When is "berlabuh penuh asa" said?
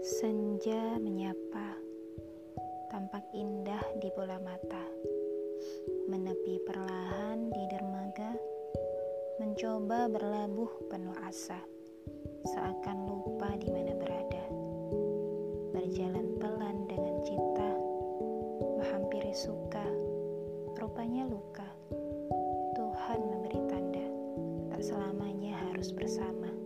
10.08-11.60